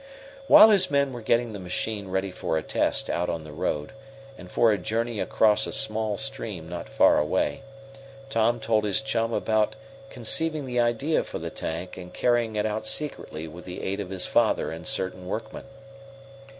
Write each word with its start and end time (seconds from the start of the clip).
While 0.47 0.71
his 0.71 0.89
men 0.89 1.13
were 1.13 1.21
getting 1.21 1.53
the 1.53 1.59
machine 1.59 2.07
ready 2.07 2.31
for 2.31 2.57
a 2.57 2.63
test 2.63 3.07
out 3.07 3.29
on 3.29 3.43
the 3.43 3.51
road, 3.51 3.91
and 4.35 4.49
for 4.51 4.71
a 4.71 4.77
journey 4.79 5.19
across 5.19 5.67
a 5.67 5.71
small 5.71 6.17
stream 6.17 6.67
not 6.67 6.89
far 6.89 7.19
away, 7.19 7.61
Tom 8.27 8.59
told 8.59 8.83
his 8.83 9.01
chum 9.01 9.31
about 9.31 9.75
conceiving 10.09 10.65
the 10.65 10.79
idea 10.79 11.23
for 11.23 11.37
the 11.37 11.51
tank 11.51 11.97
and 11.97 12.11
carrying 12.11 12.55
it 12.55 12.65
out 12.65 12.87
secretly 12.87 13.47
with 13.47 13.65
the 13.65 13.83
aid 13.83 13.99
of 13.99 14.09
his 14.09 14.25
father 14.25 14.71
and 14.71 14.87
certain 14.87 15.27
workmen. 15.27 15.65